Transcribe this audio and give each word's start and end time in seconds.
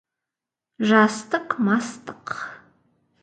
Жастық— 0.91 1.53
мастық. 1.69 2.35